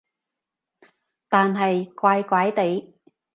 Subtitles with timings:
[1.29, 2.95] 但係怪怪地